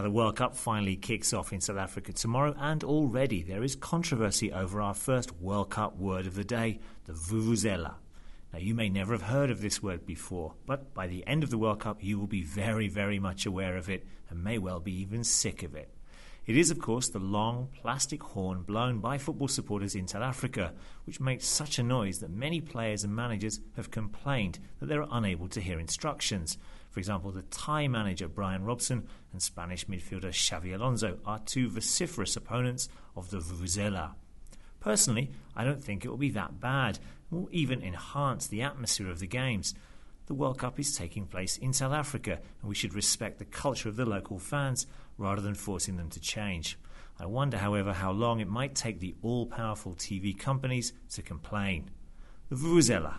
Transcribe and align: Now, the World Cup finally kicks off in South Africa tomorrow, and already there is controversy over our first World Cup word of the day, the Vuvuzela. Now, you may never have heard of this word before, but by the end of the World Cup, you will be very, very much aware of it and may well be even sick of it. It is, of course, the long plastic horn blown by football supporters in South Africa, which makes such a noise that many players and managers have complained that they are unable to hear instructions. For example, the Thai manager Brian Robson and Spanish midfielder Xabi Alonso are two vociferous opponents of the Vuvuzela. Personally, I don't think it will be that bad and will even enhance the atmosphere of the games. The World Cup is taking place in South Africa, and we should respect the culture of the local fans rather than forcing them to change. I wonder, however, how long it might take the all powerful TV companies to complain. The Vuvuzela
Now, 0.00 0.04
the 0.04 0.12
World 0.12 0.36
Cup 0.36 0.56
finally 0.56 0.96
kicks 0.96 1.34
off 1.34 1.52
in 1.52 1.60
South 1.60 1.76
Africa 1.76 2.14
tomorrow, 2.14 2.54
and 2.58 2.82
already 2.82 3.42
there 3.42 3.62
is 3.62 3.76
controversy 3.76 4.50
over 4.50 4.80
our 4.80 4.94
first 4.94 5.30
World 5.38 5.68
Cup 5.68 5.98
word 5.98 6.26
of 6.26 6.34
the 6.34 6.42
day, 6.42 6.80
the 7.04 7.12
Vuvuzela. 7.12 7.96
Now, 8.50 8.60
you 8.60 8.74
may 8.74 8.88
never 8.88 9.12
have 9.12 9.20
heard 9.20 9.50
of 9.50 9.60
this 9.60 9.82
word 9.82 10.06
before, 10.06 10.54
but 10.64 10.94
by 10.94 11.06
the 11.06 11.26
end 11.26 11.44
of 11.44 11.50
the 11.50 11.58
World 11.58 11.80
Cup, 11.80 12.02
you 12.02 12.18
will 12.18 12.26
be 12.26 12.40
very, 12.40 12.88
very 12.88 13.18
much 13.18 13.44
aware 13.44 13.76
of 13.76 13.90
it 13.90 14.06
and 14.30 14.42
may 14.42 14.56
well 14.56 14.80
be 14.80 15.02
even 15.02 15.22
sick 15.22 15.62
of 15.62 15.74
it. 15.74 15.90
It 16.46 16.56
is, 16.56 16.70
of 16.70 16.80
course, 16.80 17.08
the 17.08 17.18
long 17.18 17.68
plastic 17.80 18.22
horn 18.22 18.62
blown 18.62 18.98
by 18.98 19.18
football 19.18 19.48
supporters 19.48 19.94
in 19.94 20.08
South 20.08 20.22
Africa, 20.22 20.72
which 21.04 21.20
makes 21.20 21.46
such 21.46 21.78
a 21.78 21.82
noise 21.82 22.18
that 22.20 22.30
many 22.30 22.60
players 22.60 23.04
and 23.04 23.14
managers 23.14 23.60
have 23.76 23.90
complained 23.90 24.58
that 24.78 24.86
they 24.86 24.96
are 24.96 25.06
unable 25.10 25.48
to 25.48 25.60
hear 25.60 25.78
instructions. 25.78 26.56
For 26.90 26.98
example, 26.98 27.30
the 27.30 27.42
Thai 27.42 27.88
manager 27.88 28.26
Brian 28.26 28.64
Robson 28.64 29.06
and 29.32 29.40
Spanish 29.40 29.86
midfielder 29.86 30.30
Xabi 30.30 30.74
Alonso 30.74 31.18
are 31.24 31.38
two 31.38 31.68
vociferous 31.68 32.36
opponents 32.36 32.88
of 33.14 33.30
the 33.30 33.38
Vuvuzela. 33.38 34.14
Personally, 34.80 35.30
I 35.54 35.64
don't 35.64 35.84
think 35.84 36.04
it 36.04 36.08
will 36.08 36.16
be 36.16 36.30
that 36.30 36.58
bad 36.58 36.98
and 37.30 37.40
will 37.42 37.48
even 37.52 37.82
enhance 37.82 38.46
the 38.46 38.62
atmosphere 38.62 39.10
of 39.10 39.20
the 39.20 39.26
games. 39.26 39.74
The 40.30 40.34
World 40.34 40.58
Cup 40.58 40.78
is 40.78 40.96
taking 40.96 41.26
place 41.26 41.56
in 41.56 41.72
South 41.72 41.92
Africa, 41.92 42.38
and 42.60 42.68
we 42.68 42.76
should 42.76 42.94
respect 42.94 43.40
the 43.40 43.44
culture 43.44 43.88
of 43.88 43.96
the 43.96 44.06
local 44.06 44.38
fans 44.38 44.86
rather 45.18 45.42
than 45.42 45.56
forcing 45.56 45.96
them 45.96 46.08
to 46.10 46.20
change. 46.20 46.78
I 47.18 47.26
wonder, 47.26 47.58
however, 47.58 47.92
how 47.92 48.12
long 48.12 48.38
it 48.38 48.46
might 48.46 48.76
take 48.76 49.00
the 49.00 49.16
all 49.22 49.46
powerful 49.46 49.96
TV 49.96 50.38
companies 50.38 50.92
to 51.14 51.22
complain. 51.22 51.90
The 52.48 52.54
Vuvuzela 52.54 53.14